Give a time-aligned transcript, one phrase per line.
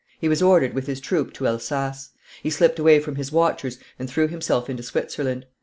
[0.19, 2.09] He was ordered with his troop to Elsass;
[2.41, 5.45] he slipped away from his watchers and threw himself into Switzerland.